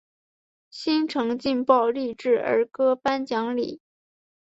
[0.71, 3.79] 新城劲爆励志儿歌颁奖礼。